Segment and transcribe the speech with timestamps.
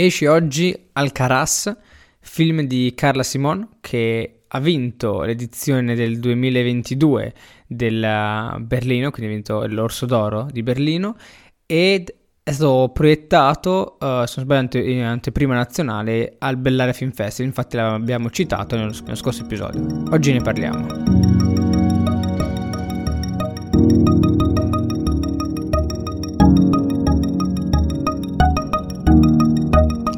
[0.00, 1.76] Esce oggi Alcaraz,
[2.20, 7.34] film di Carla Simon che ha vinto l'edizione del 2022
[7.66, 11.16] del Berlino, quindi ha vinto l'Orso d'Oro di Berlino
[11.66, 12.14] ed
[12.44, 17.74] è stato proiettato, uh, se non sbaglio, in anteprima nazionale al Bellare Film Festival, infatti
[17.74, 20.04] l'abbiamo citato nello, nello scorso episodio.
[20.12, 21.37] Oggi ne parliamo.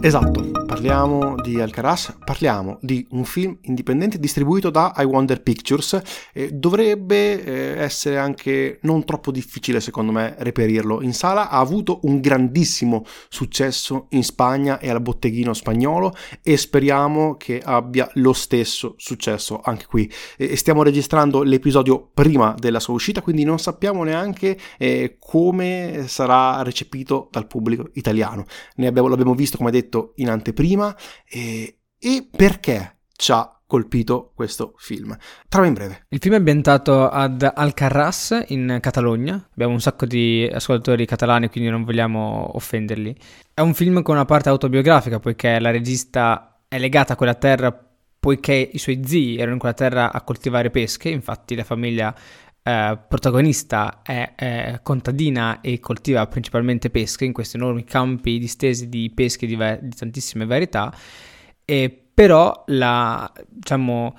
[0.03, 0.50] Esatto,
[0.81, 6.01] parliamo di Alcaraz, parliamo di un film indipendente distribuito da I Wonder Pictures
[6.33, 11.03] e dovrebbe eh, essere anche non troppo difficile secondo me reperirlo.
[11.03, 17.37] In sala ha avuto un grandissimo successo in Spagna e al botteghino spagnolo e speriamo
[17.37, 20.11] che abbia lo stesso successo anche qui.
[20.39, 26.63] E stiamo registrando l'episodio prima della sua uscita, quindi non sappiamo neanche eh, come sarà
[26.63, 28.47] recepito dal pubblico italiano.
[28.77, 30.95] Ne abbiamo, l'abbiamo visto, come detto, in anteprima prima
[31.29, 35.17] e, e perché ci ha colpito questo film.
[35.49, 36.07] Trova in breve.
[36.09, 39.49] Il film è ambientato ad Alcarràs in Catalogna.
[39.53, 43.15] Abbiamo un sacco di ascoltatori catalani, quindi non vogliamo offenderli.
[43.55, 47.85] È un film con una parte autobiografica, poiché la regista è legata a quella terra
[48.21, 52.15] poiché i suoi zii erano in quella terra a coltivare pesche, infatti la famiglia
[52.63, 59.11] eh, protagonista è, è, contadina e coltiva principalmente pesche in questi enormi campi distesi di
[59.15, 60.95] pesche di, va- di tantissime varietà,
[61.65, 64.15] e però la, diciamo,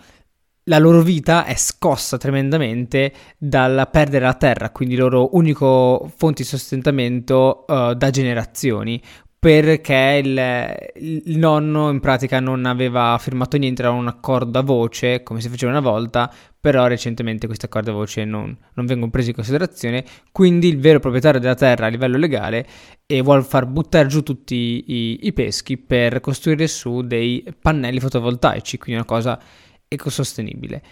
[0.65, 6.43] la loro vita è scossa tremendamente dal perdere la terra, quindi il loro unico fonte
[6.43, 9.01] di sostentamento uh, da generazioni
[9.41, 15.23] perché il, il, nonno in pratica non aveva firmato niente, era un accordo a voce,
[15.23, 19.29] come si faceva una volta, però recentemente questi accordi a voce non, non, vengono presi
[19.29, 22.67] in considerazione, quindi il vero proprietario della terra a livello legale
[23.07, 28.77] e vuole far buttare giù tutti i, i peschi per costruire su dei pannelli fotovoltaici,
[28.77, 29.41] quindi una cosa
[29.87, 30.83] ecosostenibile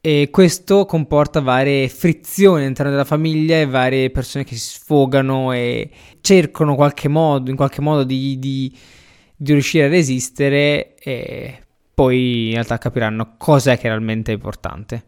[0.00, 5.90] e questo comporta varie frizioni all'interno della famiglia e varie persone che si sfogano e
[6.20, 8.76] cercano qualche modo, in qualche modo di, di,
[9.36, 15.04] di riuscire a resistere e poi in realtà capiranno cos'è che è realmente importante.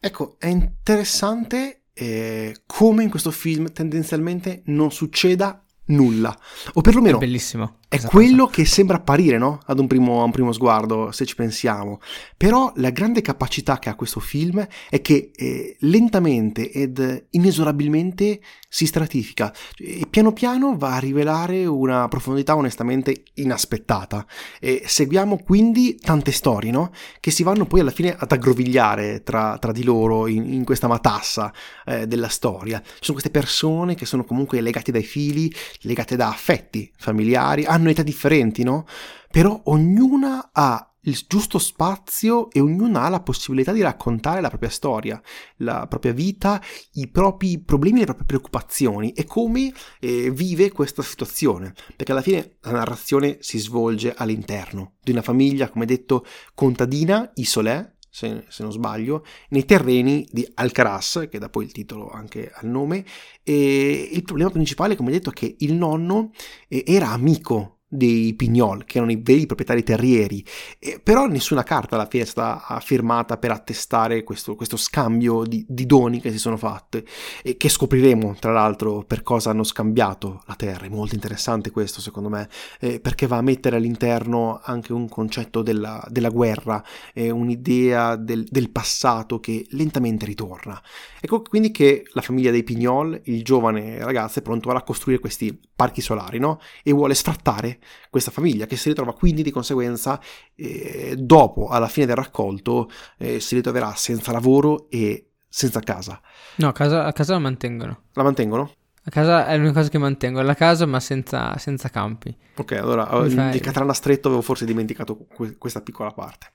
[0.00, 5.62] Ecco, è interessante eh, come in questo film tendenzialmente non succeda
[5.94, 6.36] nulla,
[6.74, 7.76] o perlomeno è bellissimo.
[7.92, 8.56] È quello cosa.
[8.56, 9.60] che sembra apparire, no?
[9.66, 12.00] Ad un primo, un primo sguardo, se ci pensiamo.
[12.38, 18.86] Però la grande capacità che ha questo film è che eh, lentamente ed inesorabilmente si
[18.86, 24.26] stratifica e piano piano va a rivelare una profondità onestamente inaspettata.
[24.58, 26.92] E seguiamo quindi tante storie, no?
[27.20, 30.88] Che si vanno poi alla fine ad aggrovigliare tra, tra di loro in, in questa
[30.88, 31.52] matassa
[31.84, 32.80] eh, della storia.
[32.80, 35.52] Ci sono queste persone che sono comunque legate dai fili,
[35.82, 38.86] legate da affetti familiari, hanno età differenti, no?
[39.30, 44.70] Però ognuna ha il giusto spazio e ognuna ha la possibilità di raccontare la propria
[44.70, 45.20] storia,
[45.56, 46.62] la propria vita,
[46.92, 51.74] i propri problemi, le proprie preoccupazioni e come eh, vive questa situazione.
[51.96, 57.91] Perché alla fine la narrazione si svolge all'interno di una famiglia, come detto, contadina, isolè,
[58.12, 62.68] se, se, non sbaglio, nei terreni di Alcaraz, che dà poi il titolo anche al
[62.68, 63.06] nome,
[63.42, 66.32] e il problema principale, come detto, è che il nonno
[66.68, 70.42] eh, era amico dei Pignol, che erano i veri proprietari terrieri,
[70.78, 75.62] eh, però nessuna carta alla fine è stata firmata per attestare questo, questo scambio di,
[75.68, 77.04] di, doni che si sono fatte
[77.42, 82.00] e che scopriremo tra l'altro per cosa hanno scambiato la terra, è molto interessante questo
[82.00, 82.48] secondo me,
[82.80, 86.82] eh, perché va a mettere all'interno anche un concetto della, della guerra,
[87.12, 90.80] eh, un'idea del, del, passato che lentamente ritorna.
[91.20, 95.60] Ecco quindi che la famiglia dei Pignol, il giovane ragazzo è pronto a costruire questi
[95.74, 96.60] parchi solari no?
[96.82, 100.20] e vuole sfrattare questa famiglia che si ritrova quindi di conseguenza
[100.54, 106.20] eh, dopo, alla fine del raccolto, eh, si ritroverà senza lavoro e senza casa.
[106.56, 108.04] No, a casa, a casa la mantengono.
[108.12, 108.72] La mantengono?
[109.04, 112.34] A casa è l'unica cosa che mantengo, la casa ma senza, senza campi.
[112.56, 116.52] Ok, allora di Catrana Stretto avevo forse dimenticato que- questa piccola parte.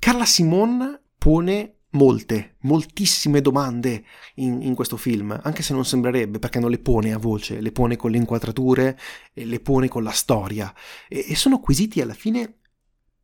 [0.00, 4.04] Carla Simon pone molte, moltissime domande
[4.36, 7.72] in, in, questo film, anche se non sembrerebbe perché non le pone a voce, le
[7.72, 8.98] pone con le inquadrature,
[9.32, 10.72] le pone con la storia
[11.08, 12.58] e, e sono quesiti alla fine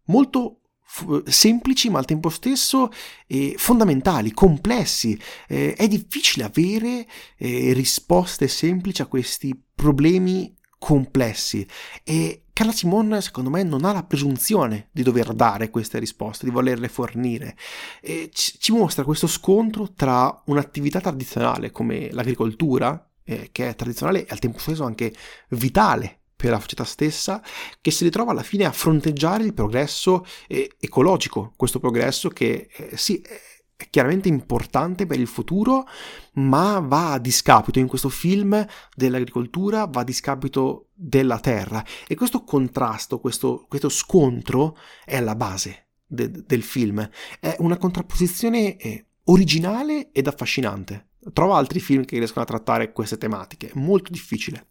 [0.07, 2.91] molto f- semplici ma al tempo stesso
[3.27, 5.19] eh, fondamentali, complessi.
[5.49, 7.07] Eh, è difficile avere
[7.37, 11.65] eh, risposte semplici a questi problemi complessi.
[12.03, 16.51] E Carla Simon secondo me non ha la presunzione di dover dare queste risposte, di
[16.51, 17.55] volerle fornire.
[18.01, 24.27] E ci mostra questo scontro tra un'attività tradizionale come l'agricoltura, eh, che è tradizionale e
[24.31, 25.15] al tempo stesso anche
[25.51, 27.43] vitale per la società stessa,
[27.83, 32.97] che si ritrova alla fine a fronteggiare il progresso eh, ecologico, questo progresso che eh,
[32.97, 33.23] sì
[33.81, 35.87] è chiaramente importante per il futuro,
[36.35, 42.45] ma va a discapito in questo film dell'agricoltura, va a discapito della terra e questo
[42.45, 47.09] contrasto, questo, questo scontro è alla base de, del film,
[47.41, 51.09] è una contrapposizione eh, originale ed affascinante.
[51.33, 54.69] Trovo altri film che riescono a trattare queste tematiche, molto difficile.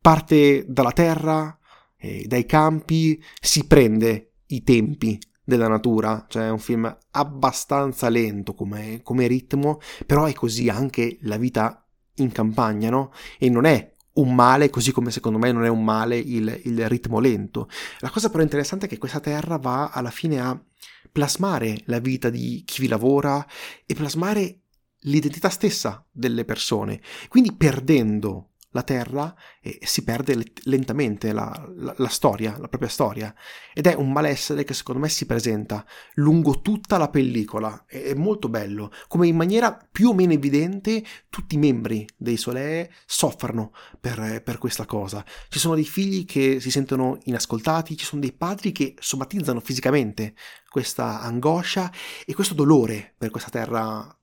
[0.00, 1.58] Parte dalla terra,
[1.96, 8.52] eh, dai campi, si prende i tempi della natura, cioè è un film abbastanza lento
[8.52, 13.12] come, come ritmo, però è così anche la vita in campagna, no?
[13.38, 16.86] E non è un male, così come secondo me non è un male il, il,
[16.86, 17.66] ritmo lento.
[18.00, 20.62] La cosa però interessante è che questa terra va alla fine a
[21.10, 23.46] plasmare la vita di chi vi lavora
[23.86, 24.64] e plasmare
[25.02, 27.00] l'identità stessa delle persone.
[27.28, 33.34] Quindi perdendo la Terra e si perde lentamente la, la, la, storia, la propria storia.
[33.72, 35.84] Ed è un malessere che secondo me si presenta
[36.14, 37.84] lungo tutta la pellicola.
[37.86, 42.36] È, è molto bello, come in maniera più o meno evidente tutti i membri dei
[42.36, 45.24] Solee soffrono per, per questa cosa.
[45.48, 50.34] Ci sono dei figli che si sentono inascoltati, ci sono dei padri che somatizzano fisicamente
[50.68, 51.90] questa angoscia
[52.26, 54.17] e questo dolore per questa terra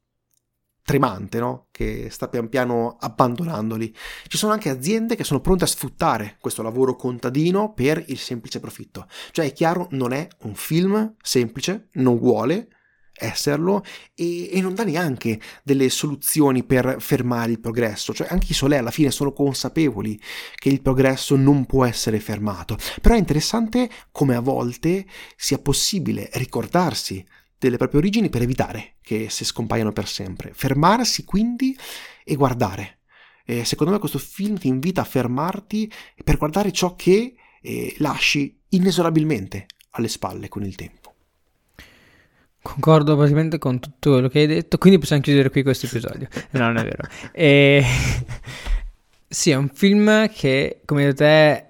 [0.86, 1.68] tremante, no?
[1.72, 3.94] Che sta pian piano abbandonandoli.
[4.28, 8.60] Ci sono anche aziende che sono pronte a sfruttare questo lavoro contadino per il semplice
[8.60, 9.08] profitto.
[9.32, 12.70] Cioè, è chiaro, non è un film semplice, non vuole
[13.18, 13.82] esserlo
[14.14, 18.14] e, e, non dà neanche delle soluzioni per fermare il progresso.
[18.14, 20.20] Cioè, anche i Solé alla fine sono consapevoli
[20.54, 22.78] che il progresso non può essere fermato.
[23.02, 25.06] Però è interessante come a volte
[25.36, 27.26] sia possibile ricordarsi
[27.57, 30.52] delle proprie origini per evitare che si scompaiano per sempre.
[30.54, 31.78] Fermarsi quindi
[32.24, 33.00] e guardare.
[33.46, 35.92] E secondo me questo film ti invita a fermarti
[36.24, 41.13] per guardare ciò che eh, lasci inesorabilmente alle spalle con il tempo.
[42.62, 46.28] Concordo praticamente con tutto quello che hai detto, quindi possiamo chiudere qui questo episodio.
[46.51, 47.08] No, non è vero.
[47.31, 47.86] E...
[49.28, 51.69] sì, è un film che, come detto te,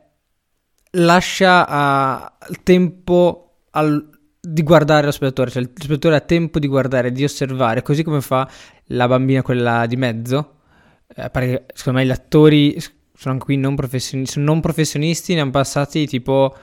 [0.92, 4.10] lascia uh, tempo al,
[4.48, 8.22] di guardare lo spettatore, cioè lo spettatore ha tempo di guardare, di osservare, così come
[8.22, 8.50] fa
[8.88, 10.54] la bambina quella di mezzo.
[11.08, 15.42] Eh, perché secondo me gli attori sono anche qui non professionisti, sono non professionisti, ne
[15.42, 16.56] hanno passati tipo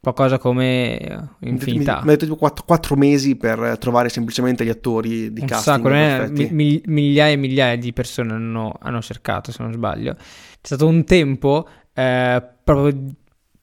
[0.00, 1.96] qualcosa come infinità.
[1.96, 5.76] Mi, ha detto tipo 4, 4, mesi per trovare semplicemente gli attori di Un casting.
[5.76, 10.14] Sacco, eh, mi, migliaia e migliaia di persone hanno, hanno, cercato, se non sbaglio.
[10.14, 13.14] C'è stato un tempo eh, proprio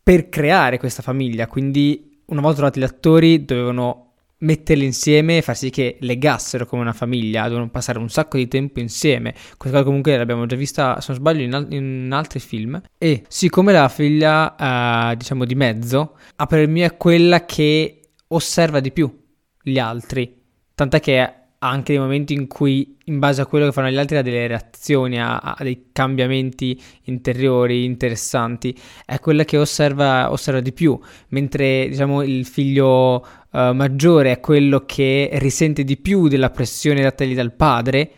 [0.04, 4.02] per creare questa famiglia, quindi una volta trovati gli attori, dovevano
[4.38, 8.48] metterli insieme e far sì che legassero come una famiglia, dovevano passare un sacco di
[8.48, 9.34] tempo insieme.
[9.58, 12.82] Questa cosa comunque l'abbiamo già vista, se non sbaglio, in, al- in altri film.
[12.98, 18.80] E siccome la figlia, uh, diciamo, di mezzo, a per mio è quella che osserva
[18.80, 19.24] di più
[19.62, 20.42] gli altri.
[20.76, 21.34] Tant'è che
[21.68, 24.48] anche nei momenti in cui, in base a quello che fanno gli altri, ha delle
[24.48, 31.88] reazioni, ha, ha dei cambiamenti interiori interessanti, è quella che osserva, osserva di più, mentre
[31.90, 37.54] diciamo il figlio uh, maggiore è quello che risente di più della pressione datagli dal
[37.54, 38.10] padre,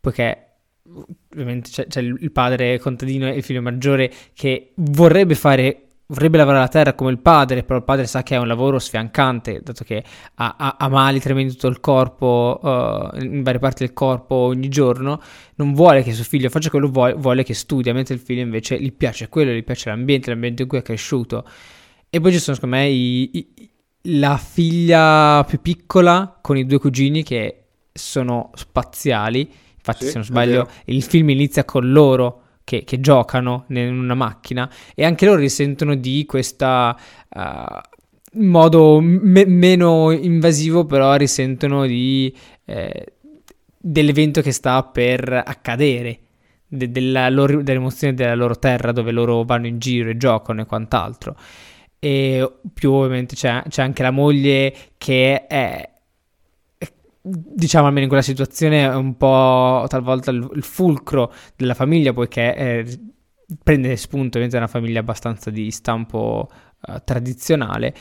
[0.00, 0.44] poiché
[1.32, 6.62] ovviamente c'è, c'è il padre contadino e il figlio maggiore che vorrebbe fare vorrebbe lavorare
[6.62, 9.84] la terra come il padre, però il padre sa che è un lavoro sfiancante, dato
[9.84, 10.02] che
[10.36, 14.68] ha, ha, ha mali tremendi tutto il corpo, uh, in varie parti del corpo ogni
[14.68, 15.20] giorno,
[15.56, 18.80] non vuole che suo figlio faccia quello, vuole, vuole che studi, mentre il figlio invece
[18.80, 21.44] gli piace quello, gli piace l'ambiente, l'ambiente in cui è cresciuto.
[22.08, 23.70] E poi ci sono, secondo me, i, i,
[24.18, 29.40] la figlia più piccola con i due cugini che sono spaziali.
[29.76, 34.14] Infatti, sì, se non sbaglio, il film inizia con loro che, che, giocano in una
[34.14, 36.94] macchina e anche loro risentono di questa...
[37.34, 37.96] Uh,
[38.32, 42.32] in modo me- meno invasivo però risentono di,
[42.66, 43.14] eh,
[43.78, 46.18] dell'evento che sta per accadere
[46.66, 50.66] de- della loro, dell'emozione della loro terra dove loro vanno in giro e giocano e
[50.66, 51.36] quant'altro.
[51.98, 55.90] E più ovviamente c'è, c'è anche la moglie che è
[57.30, 62.56] diciamo almeno in quella situazione è un po' talvolta il, il fulcro della famiglia poiché
[62.56, 63.00] eh,
[63.62, 66.48] prende spunto da una famiglia abbastanza di stampo
[66.86, 67.94] uh, tradizionale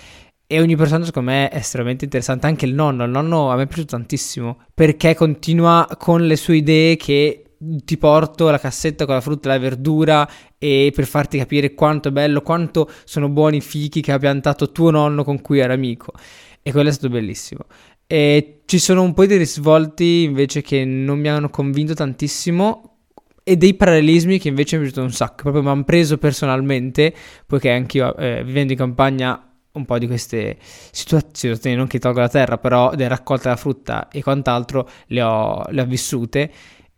[0.46, 3.64] e ogni persona secondo me è estremamente interessante anche il nonno il nonno a me
[3.64, 9.16] è piaciuto tantissimo perché continua con le sue idee che ti porto la cassetta con
[9.16, 13.58] la frutta e la verdura e per farti capire quanto è bello, quanto sono buoni
[13.58, 16.14] i fichi che ha piantato tuo nonno con cui era amico.
[16.62, 17.66] E quello è stato bellissimo.
[18.08, 22.96] E ci sono un po' di risvolti invece che non mi hanno convinto tantissimo.
[23.44, 27.14] e dei parallelismi che invece mi piaciuto un sacco, proprio mi hanno preso personalmente,
[27.46, 30.58] poiché anch'io eh, vivendo in campagna un po' di queste
[30.92, 35.64] situazioni, non che tolgo la terra, però della raccolta della frutta e quant'altro le ho,
[35.70, 36.52] le ho vissute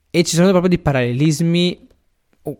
[0.09, 1.87] e ci sono proprio dei parallelismi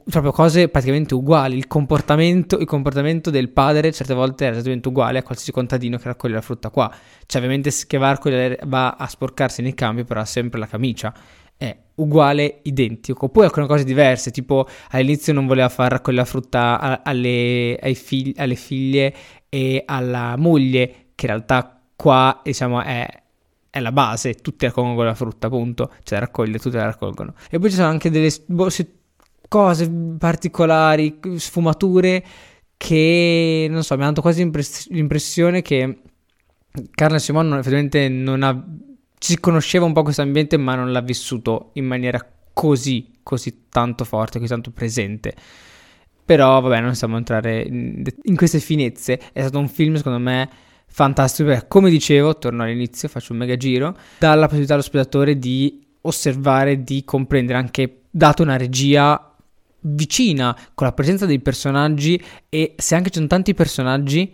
[0.09, 1.57] proprio cose praticamente uguali.
[1.57, 6.05] Il comportamento, il comportamento, del padre certe volte è esattamente uguale a qualsiasi contadino che
[6.05, 6.91] raccoglie la frutta qua.
[7.25, 11.13] Cioè, ovviamente, che va a, va a sporcarsi nei campi, però ha sempre la camicia.
[11.55, 13.29] È uguale, identico.
[13.29, 18.55] Poi alcune cose diverse, tipo all'inizio non voleva far raccogliere la frutta alle, figli, alle
[18.55, 19.13] figlie
[19.49, 23.07] e alla moglie, che in realtà qua diciamo è
[23.69, 27.33] è la base, tutti raccolgono la frutta, appunto, cioè la raccoglie, tutti la raccolgono.
[27.49, 28.69] E poi ci sono anche delle boh,
[29.49, 32.23] cose particolari, sfumature
[32.77, 34.49] che, non so, mi hanno dato quasi
[34.89, 36.01] l'impressione che
[36.91, 38.65] Carla Simon effettivamente non ha...
[39.17, 44.05] si conosceva un po' questo ambiente ma non l'ha vissuto in maniera così, così tanto
[44.05, 45.33] forte, così tanto presente.
[46.23, 49.19] Però vabbè, non stiamo a entrare in, in queste finezze.
[49.33, 50.47] È stato un film, secondo me,
[50.85, 55.39] fantastico perché, come dicevo, torno all'inizio, faccio un mega giro, dà la possibilità allo spettatore
[55.39, 59.28] di osservare, di comprendere anche dato una regia
[59.81, 64.33] vicina con la presenza dei personaggi e se anche ci sono tanti personaggi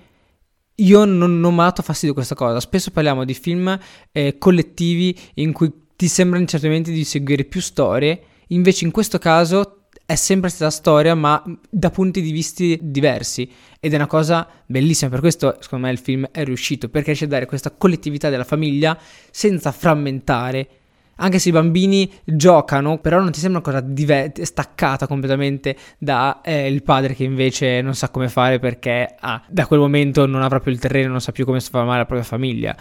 [0.75, 2.59] io non, non mi ha dato fastidio questa cosa.
[2.59, 3.77] Spesso parliamo di film
[4.11, 8.21] eh, collettivi in cui ti sembra in certi momenti di seguire più storie.
[8.47, 13.49] Invece in questo caso è sempre stata storia ma da punti di vista diversi.
[13.79, 15.09] Ed è una cosa bellissima.
[15.09, 18.43] Per questo secondo me il film è riuscito perché riesce a dare questa collettività della
[18.43, 18.97] famiglia
[19.31, 20.67] senza frammentare
[21.17, 26.39] anche se i bambini giocano, però non ti sembra una cosa dive- staccata completamente dal
[26.43, 30.47] eh, padre che invece non sa come fare perché ah, da quel momento non ha
[30.47, 32.75] proprio il terreno, non sa più come fa male la propria famiglia.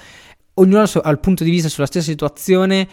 [0.55, 2.89] Ognuno ha il punto di vista sulla stessa situazione,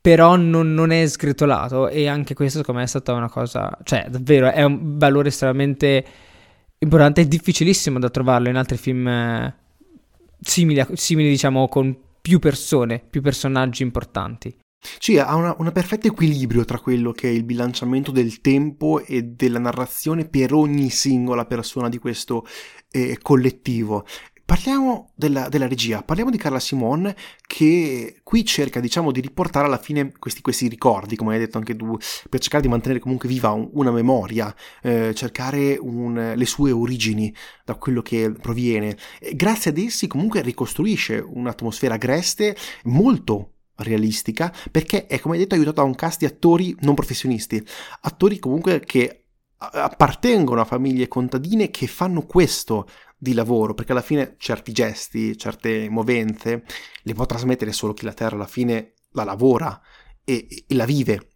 [0.00, 4.06] però non, non, è sgretolato e anche questo secondo me è stata una cosa, cioè
[4.08, 6.04] davvero è un valore estremamente
[6.78, 9.54] importante e difficilissimo da trovarlo in altri film eh,
[10.40, 14.54] simili, simili diciamo con più persone, più personaggi importanti.
[14.98, 19.58] Sì, ha un perfetto equilibrio tra quello che è il bilanciamento del tempo e della
[19.58, 22.46] narrazione per ogni singola persona di questo
[22.90, 24.04] eh, collettivo.
[24.46, 29.78] Parliamo della, della, regia, parliamo di Carla Simone che qui cerca diciamo di riportare alla
[29.78, 31.96] fine questi, questi ricordi, come hai detto anche tu,
[32.28, 37.34] per cercare di mantenere comunque viva un, una memoria, eh, cercare un, le sue origini
[37.64, 38.98] da quello che proviene.
[39.18, 45.76] E grazie ad essi comunque ricostruisce un'atmosfera agreste molto realistica perché è come detto aiutato
[45.76, 47.64] da un cast di attori non professionisti,
[48.00, 49.24] attori comunque che
[49.56, 55.88] appartengono a famiglie contadine che fanno questo di lavoro, perché alla fine certi gesti, certe
[55.88, 56.64] movenze
[57.02, 59.80] le può trasmettere solo chi la terra alla fine la lavora
[60.24, 61.30] e, e la vive.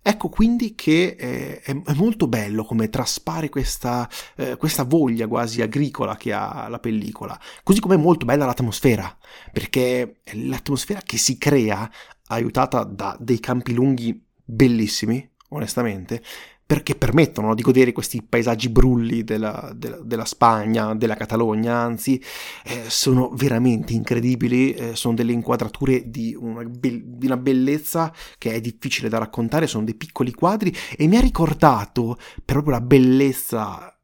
[0.00, 5.60] Ecco quindi che eh, è, è, molto bello come traspare questa, eh, questa, voglia quasi
[5.60, 9.14] agricola che ha la pellicola, così come è molto bella l'atmosfera,
[9.52, 11.90] perché l'atmosfera che si crea,
[12.28, 16.22] aiutata da dei campi lunghi bellissimi, onestamente,
[16.68, 22.22] perché permettono di godere questi paesaggi brulli della, della, della Spagna, della Catalogna, anzi,
[22.66, 28.52] eh, sono veramente incredibili, eh, sono delle inquadrature di una, be- di una, bellezza che
[28.52, 33.98] è difficile da raccontare, sono dei piccoli quadri e mi ha ricordato proprio la bellezza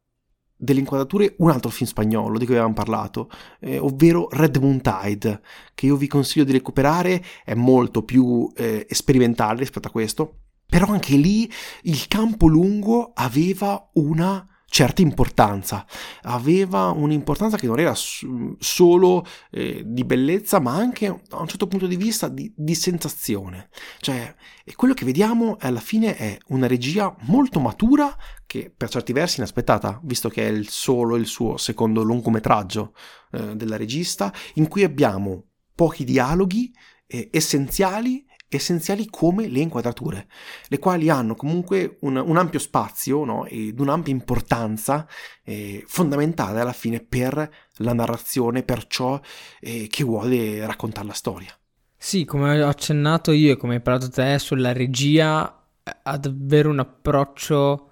[0.57, 3.29] delle inquadrature un altro film spagnolo di cui avevamo parlato,
[3.59, 5.39] eh, ovvero Red Moon Tide,
[5.75, 10.39] che io vi consiglio di recuperare, è molto più eh, sperimentale rispetto a questo,
[10.75, 11.49] però anche lì
[11.83, 15.85] il campo lungo aveva una certa importanza,
[16.23, 21.87] aveva un'importanza che non era solo eh, di bellezza, ma anche da un certo punto
[21.87, 23.69] di vista di, di sensazione.
[24.01, 24.35] Cioè,
[24.75, 28.13] quello che vediamo alla fine è una regia molto matura,
[28.45, 32.93] che per certi versi inaspettata, visto che è il solo il suo secondo lungometraggio
[33.31, 36.69] eh, della regista, in cui abbiamo pochi dialoghi
[37.07, 40.27] eh, essenziali essenziali come le inquadrature,
[40.67, 43.45] le quali hanno comunque un, un ampio spazio no?
[43.45, 45.07] ed un'ampia importanza
[45.43, 49.19] eh, fondamentale alla fine per la narrazione, per ciò
[49.59, 51.57] eh, che vuole raccontare la storia.
[51.97, 55.63] Sì, come ho accennato io e come hai parlato te sulla regia,
[56.03, 57.89] ha davvero un approccio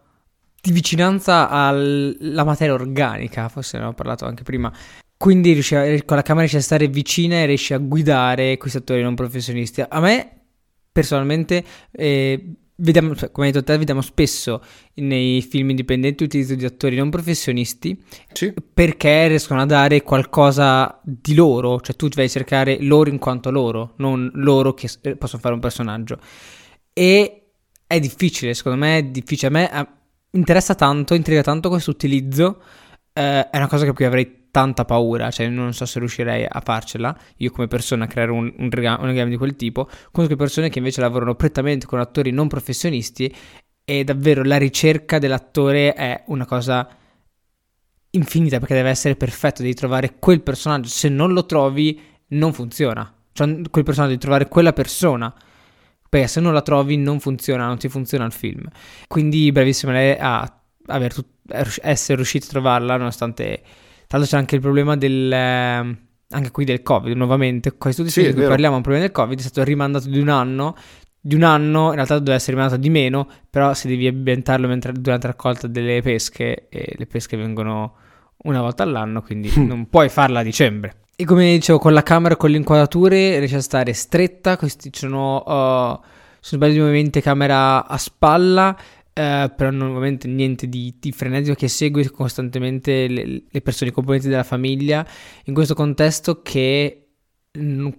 [0.61, 4.71] di vicinanza alla materia organica, forse ne ho parlato anche prima,
[5.17, 9.01] quindi riesce, con la camera riesce a stare vicina e riesce a guidare questi attori
[9.01, 9.83] non professionisti.
[9.87, 10.42] A me
[10.93, 14.61] personalmente eh, vediamo, cioè, come hai detto te, vediamo spesso
[14.95, 18.53] nei film indipendenti l'utilizzo di attori non professionisti sì.
[18.73, 23.51] perché riescono a dare qualcosa di loro, cioè tu vai a cercare loro in quanto
[23.51, 26.19] loro, non loro che eh, possono fare un personaggio.
[26.93, 27.39] E
[27.87, 29.47] è difficile, secondo me è difficile.
[29.47, 29.87] A me
[30.31, 32.61] interessa tanto, intriga tanto questo utilizzo.
[33.13, 36.61] Eh, è una cosa che qui avrei tanta paura, cioè non so se riuscirei a
[36.63, 40.69] farcela, io come persona a creare un, un, un legame di quel tipo, conosco persone
[40.69, 43.35] che invece lavorano prettamente con attori non professionisti
[43.83, 46.87] e davvero la ricerca dell'attore è una cosa
[48.11, 53.11] infinita perché deve essere perfetto, devi trovare quel personaggio, se non lo trovi non funziona,
[53.31, 55.33] cioè quel personaggio, devi trovare quella persona
[56.07, 58.67] perché se non la trovi non funziona, non ti funziona il film.
[59.07, 60.61] Quindi bravissima lei a
[61.09, 61.25] tut-
[61.81, 63.63] essere riuscita a trovarla nonostante...
[64.13, 65.31] L'altro c'è anche il problema del...
[65.31, 65.97] Eh,
[66.29, 69.41] anche qui del Covid, nuovamente, questo sì, di cui parliamo, un problema del Covid è
[69.41, 70.75] stato rimandato di un anno,
[71.19, 74.93] di un anno, in realtà doveva essere rimandato di meno, però se devi ambientarlo mentre,
[74.93, 77.95] durante la raccolta delle pesche, e le pesche vengono
[78.45, 81.01] una volta all'anno, quindi non puoi farla a dicembre.
[81.15, 84.57] E come dicevo, con la camera, con le inquadrature, riesce a stare stretta.
[84.57, 85.99] Questi sono, uh,
[86.39, 88.75] sono belli movimenti camera a spalla,
[89.13, 93.93] uh, però non, ovviamente niente di, di, frenetico che segue costantemente le, le, persone, i
[93.93, 95.05] componenti della famiglia,
[95.45, 97.07] in questo contesto che
[97.51, 97.89] mh,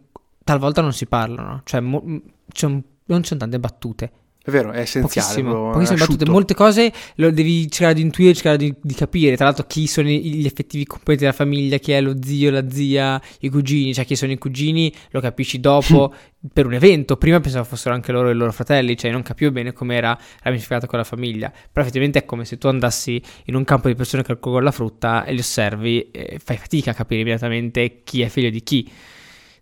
[0.45, 2.03] talvolta non si parlano, cioè mo,
[2.51, 4.13] c'è un, non ci sono tante battute
[4.47, 5.43] è vero, è essenziale.
[5.43, 6.31] Pochissimo, pochissime battute.
[6.31, 9.37] Molte cose lo devi cercare di intuire, cercare di, di, capire.
[9.37, 13.19] Tra l'altro, chi sono gli effettivi componenti della famiglia, chi è lo zio, la zia,
[13.41, 16.13] i cugini, cioè chi sono i cugini, lo capisci dopo
[16.53, 17.17] per un evento.
[17.17, 20.87] Prima pensavo fossero anche loro e i loro fratelli, cioè non capivo bene com'era ramificata
[20.87, 21.51] con la famiglia.
[21.51, 24.73] Però effettivamente è come se tu andassi in un campo di persone che raccolgono la
[24.73, 28.93] frutta e li osservi e fai fatica a capire immediatamente chi è figlio di chi.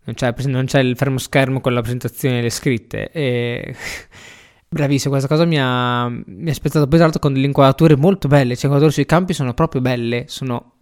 [0.07, 3.13] Non c'è, non c'è il fermo schermo con la presentazione e le scritte.
[3.13, 3.77] E.
[4.73, 8.27] Bravissimo, questa cosa mi ha, mi ha spezzato poi tra l'altro con delle inquadrature molto
[8.27, 10.77] belle, cioè le inquadrature sui campi sono proprio belle, sono...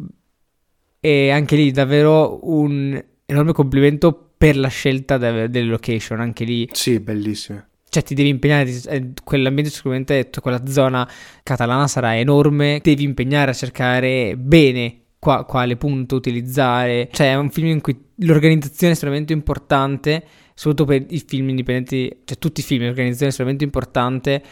[1.00, 6.68] E anche lì davvero un enorme complimento per la scelta de- delle location, anche lì...
[6.70, 7.68] Sì, bellissime.
[7.88, 11.08] Cioè ti devi impegnare, eh, quell'ambiente sicuramente, quella zona
[11.42, 17.50] catalana sarà enorme, devi impegnare a cercare bene qua, quale punto utilizzare, cioè è un
[17.50, 20.24] film in cui l'organizzazione è estremamente importante
[20.60, 24.42] soprattutto per i film indipendenti, cioè tutti i film, l'organizzazione è estremamente importante,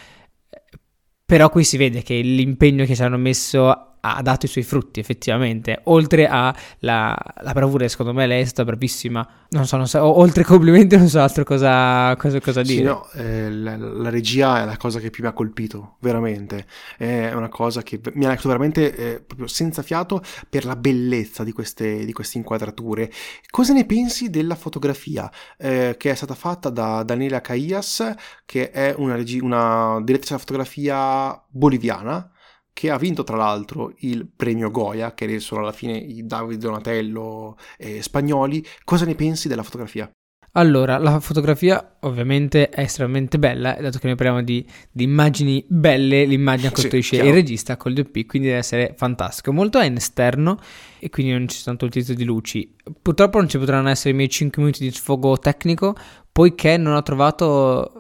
[1.22, 5.00] però qui si vede che l'impegno che ci hanno messo ha dato i suoi frutti
[5.00, 10.02] effettivamente, oltre alla la bravura, secondo me lei è stata bravissima, non so, non so
[10.18, 12.78] oltre ai complimenti non so altro cosa, cosa, cosa dire.
[12.78, 16.66] Sì, no, eh, la, la, regia è la cosa che più mi ha colpito, veramente,
[16.96, 21.44] è una cosa che mi ha lasciato veramente eh, proprio senza fiato per la bellezza
[21.44, 23.10] di queste, di queste inquadrature.
[23.50, 28.94] Cosa ne pensi della fotografia eh, che è stata fatta da Daniela Caillas, che è
[28.96, 32.30] una, regi- una direttrice della fotografia boliviana?
[32.78, 37.56] Che ha vinto tra l'altro il premio Goya, che sono alla fine i Davide Donatello
[37.76, 38.64] eh, spagnoli.
[38.84, 40.08] Cosa ne pensi della fotografia?
[40.52, 46.24] Allora, la fotografia ovviamente è estremamente bella, dato che noi parliamo di, di immagini belle,
[46.24, 49.52] l'immagine costruisce sì, il regista con il DP, quindi deve essere fantastico.
[49.52, 50.56] Molto è in esterno
[51.00, 52.76] e quindi non c'è tanto utilizzo di luci.
[53.02, 55.96] Purtroppo non ci potranno essere i miei 5 minuti di sfogo tecnico,
[56.30, 57.97] poiché non ho trovato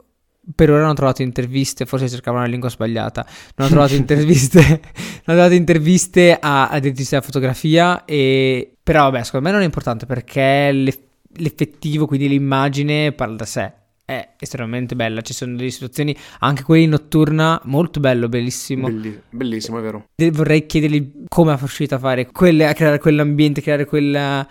[0.54, 4.60] per ora non ho trovato interviste, forse cercavano la lingua sbagliata, non ho trovato interviste,
[4.60, 9.62] non ho trovato interviste a, a dentisti della fotografia, e, però vabbè, secondo me non
[9.62, 13.72] è importante perché l'effettivo, quindi l'immagine parla da sé,
[14.04, 18.88] è estremamente bella, ci sono delle situazioni, anche quelli in notturna, molto bello, bellissimo.
[18.88, 20.06] Belli, bellissimo, è vero.
[20.32, 24.46] Vorrei chiedergli come ha riuscito a fare quelle, a creare quell'ambiente, creare quella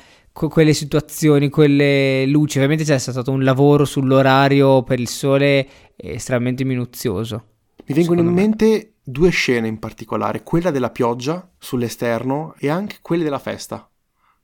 [0.47, 2.57] quelle situazioni, quelle luci.
[2.57, 7.45] Ovviamente c'è stato un lavoro sull'orario per il sole estremamente minuzioso.
[7.85, 13.23] Mi vengono in mente due scene in particolare, quella della pioggia sull'esterno e anche quelle
[13.23, 13.89] della festa.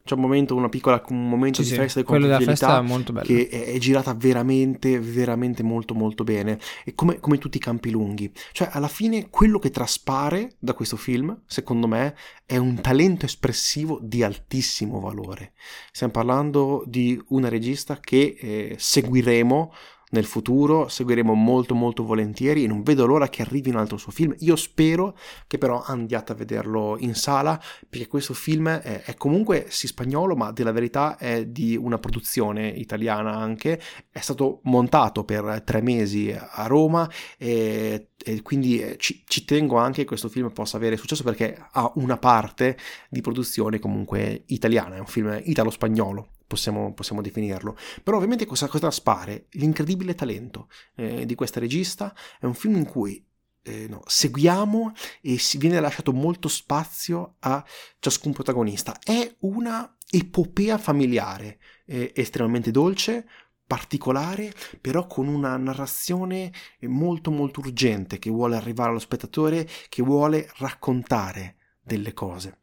[0.06, 2.82] C'è un momento, una piccola, un momento sì, di festa di quello della festa è
[2.82, 3.26] molto bello.
[3.26, 6.60] che è, è, girata veramente, veramente molto molto bene.
[6.84, 8.30] E come, come tutti i campi lunghi.
[8.52, 13.98] Cioè, alla fine, quello che traspare da questo film, secondo me, è un talento espressivo
[14.02, 15.54] di altissimo valore.
[15.92, 19.72] Stiamo parlando di una regista che eh, seguiremo
[20.14, 24.12] nel futuro, seguiremo molto molto volentieri e non vedo l'ora che arrivi un altro suo
[24.12, 24.34] film.
[24.40, 29.66] Io spero che però andiate a vederlo in sala perché questo film è, è comunque
[29.70, 33.80] sì spagnolo ma della verità è di una produzione italiana anche,
[34.12, 39.78] è stato montato per tre mesi a Roma e, e quindi eh, ci, ci tengo
[39.78, 42.78] anche che questo film possa avere successo perché ha una parte
[43.10, 47.76] di produzione comunque italiana, è un film italo-spagnolo possiamo, possiamo definirlo.
[48.04, 49.48] Però ovviamente cosa, cosa traspare?
[49.52, 52.16] L'incredibile talento eh, di questa regista.
[52.40, 53.26] È un film in cui
[53.64, 57.64] eh, no, seguiamo e si viene lasciato molto spazio a
[58.00, 59.00] ciascun protagonista.
[59.04, 63.26] È una epopea familiare, eh, estremamente dolce,
[63.66, 70.48] particolare, però con una narrazione molto molto urgente che vuole arrivare allo spettatore, che vuole
[70.58, 72.63] raccontare delle cose.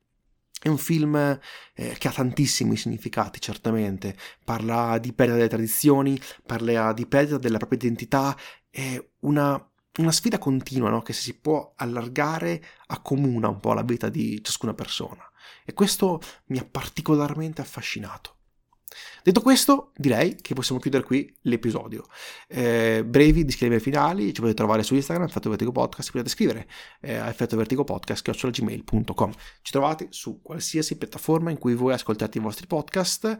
[0.62, 4.14] È un film eh, che ha tantissimi significati, certamente.
[4.44, 8.36] Parla di perdita delle tradizioni, parla di perdita della propria identità,
[8.68, 11.00] è una, una sfida continua no?
[11.00, 15.24] che si può allargare accomuna un po' la vita di ciascuna persona.
[15.64, 18.39] E questo mi ha particolarmente affascinato.
[19.22, 22.04] Detto questo, direi che possiamo chiudere qui l'episodio.
[22.48, 26.66] Eh, brevi disclaimer finali, ci potete trovare su Instagram, Effetto Vertigo Podcast, potete scrivere
[27.00, 29.32] eh, a effettovertigopodcast.gmail.com.
[29.62, 33.36] Ci trovate su qualsiasi piattaforma in cui voi ascoltate i vostri podcast.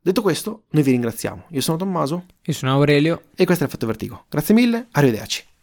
[0.00, 1.44] Detto questo, noi vi ringraziamo.
[1.50, 2.26] Io sono Tommaso.
[2.42, 3.22] Io sono Aurelio.
[3.36, 4.24] E questo è Effetto Vertigo.
[4.28, 5.51] Grazie mille, arrivederci.